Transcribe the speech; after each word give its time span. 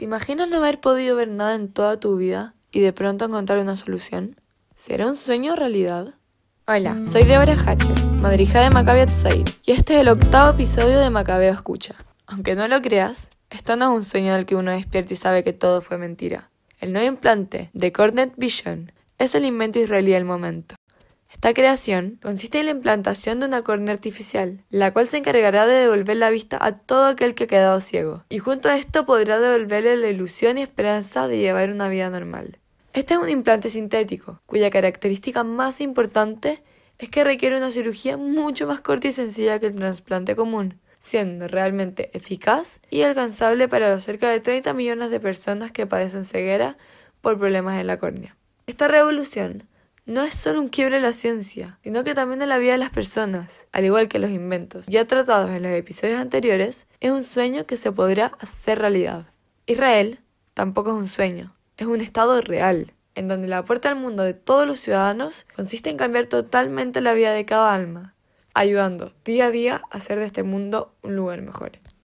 ¿Te 0.00 0.06
imaginas 0.06 0.48
no 0.48 0.56
haber 0.56 0.80
podido 0.80 1.14
ver 1.14 1.28
nada 1.28 1.54
en 1.54 1.68
toda 1.68 2.00
tu 2.00 2.16
vida 2.16 2.54
y 2.72 2.80
de 2.80 2.94
pronto 2.94 3.26
encontrar 3.26 3.58
una 3.58 3.76
solución? 3.76 4.34
¿Será 4.74 5.06
un 5.06 5.14
sueño 5.14 5.52
o 5.52 5.56
realidad? 5.56 6.14
Hola, 6.66 6.96
soy 7.06 7.24
Deborah 7.24 7.52
Hatcher, 7.52 8.02
madrija 8.14 8.62
de 8.62 8.70
Macabeo 8.70 9.04
Tzair, 9.04 9.44
y 9.62 9.72
este 9.72 9.96
es 9.96 10.00
el 10.00 10.08
octavo 10.08 10.52
episodio 10.52 10.98
de 10.98 11.10
Macabeo 11.10 11.52
Escucha. 11.52 11.96
Aunque 12.26 12.54
no 12.54 12.66
lo 12.66 12.80
creas, 12.80 13.28
esto 13.50 13.76
no 13.76 13.90
es 13.92 13.96
un 13.98 14.04
sueño 14.06 14.32
del 14.32 14.46
que 14.46 14.56
uno 14.56 14.70
despierta 14.70 15.12
y 15.12 15.16
sabe 15.16 15.44
que 15.44 15.52
todo 15.52 15.82
fue 15.82 15.98
mentira. 15.98 16.48
El 16.78 16.94
nuevo 16.94 17.06
implante 17.06 17.68
de 17.74 17.92
Cornet 17.92 18.32
Vision 18.38 18.92
es 19.18 19.34
el 19.34 19.44
invento 19.44 19.80
israelí 19.80 20.12
del 20.12 20.24
momento. 20.24 20.76
Esta 21.40 21.54
creación 21.54 22.18
consiste 22.22 22.60
en 22.60 22.66
la 22.66 22.72
implantación 22.72 23.40
de 23.40 23.46
una 23.46 23.62
córnea 23.62 23.94
artificial, 23.94 24.62
la 24.68 24.92
cual 24.92 25.08
se 25.08 25.16
encargará 25.16 25.66
de 25.66 25.72
devolver 25.72 26.18
la 26.18 26.28
vista 26.28 26.58
a 26.60 26.72
todo 26.72 27.06
aquel 27.06 27.34
que 27.34 27.44
ha 27.44 27.46
quedado 27.46 27.80
ciego, 27.80 28.24
y 28.28 28.36
junto 28.36 28.68
a 28.68 28.76
esto 28.76 29.06
podrá 29.06 29.38
devolverle 29.40 29.96
la 29.96 30.08
ilusión 30.08 30.58
y 30.58 30.62
esperanza 30.62 31.28
de 31.28 31.38
llevar 31.38 31.70
una 31.70 31.88
vida 31.88 32.10
normal. 32.10 32.58
Este 32.92 33.14
es 33.14 33.20
un 33.20 33.30
implante 33.30 33.70
sintético, 33.70 34.42
cuya 34.44 34.68
característica 34.68 35.42
más 35.42 35.80
importante 35.80 36.62
es 36.98 37.08
que 37.08 37.24
requiere 37.24 37.56
una 37.56 37.70
cirugía 37.70 38.18
mucho 38.18 38.66
más 38.66 38.82
corta 38.82 39.08
y 39.08 39.12
sencilla 39.12 39.58
que 39.60 39.68
el 39.68 39.76
trasplante 39.76 40.36
común, 40.36 40.78
siendo 40.98 41.48
realmente 41.48 42.10
eficaz 42.12 42.80
y 42.90 43.00
alcanzable 43.00 43.66
para 43.66 43.88
los 43.88 44.04
cerca 44.04 44.28
de 44.28 44.40
30 44.40 44.74
millones 44.74 45.10
de 45.10 45.20
personas 45.20 45.72
que 45.72 45.86
padecen 45.86 46.26
ceguera 46.26 46.76
por 47.22 47.38
problemas 47.38 47.80
en 47.80 47.86
la 47.86 47.98
córnea. 47.98 48.36
Esta 48.66 48.88
revolución 48.88 49.66
no 50.06 50.22
es 50.22 50.34
solo 50.34 50.60
un 50.60 50.68
quiebre 50.68 50.96
en 50.96 51.02
la 51.02 51.12
ciencia, 51.12 51.78
sino 51.82 52.04
que 52.04 52.14
también 52.14 52.42
en 52.42 52.48
la 52.48 52.58
vida 52.58 52.72
de 52.72 52.78
las 52.78 52.90
personas, 52.90 53.66
al 53.72 53.84
igual 53.84 54.08
que 54.08 54.18
los 54.18 54.30
inventos 54.30 54.86
ya 54.86 55.06
tratados 55.06 55.50
en 55.50 55.62
los 55.62 55.72
episodios 55.72 56.18
anteriores, 56.18 56.86
es 57.00 57.10
un 57.10 57.24
sueño 57.24 57.66
que 57.66 57.76
se 57.76 57.92
podrá 57.92 58.32
hacer 58.40 58.78
realidad. 58.78 59.26
Israel 59.66 60.20
tampoco 60.54 60.90
es 60.90 60.96
un 60.96 61.08
sueño, 61.08 61.54
es 61.76 61.86
un 61.86 62.00
estado 62.00 62.40
real, 62.40 62.92
en 63.14 63.28
donde 63.28 63.48
la 63.48 63.64
puerta 63.64 63.88
al 63.88 63.96
mundo 63.96 64.22
de 64.22 64.34
todos 64.34 64.66
los 64.66 64.80
ciudadanos 64.80 65.46
consiste 65.54 65.90
en 65.90 65.96
cambiar 65.96 66.26
totalmente 66.26 67.00
la 67.00 67.14
vida 67.14 67.32
de 67.32 67.44
cada 67.44 67.72
alma, 67.72 68.14
ayudando 68.54 69.12
día 69.24 69.46
a 69.46 69.50
día 69.50 69.82
a 69.90 69.96
hacer 69.96 70.18
de 70.18 70.24
este 70.24 70.42
mundo 70.42 70.94
un 71.02 71.16
lugar 71.16 71.42
mejor. 71.42 71.72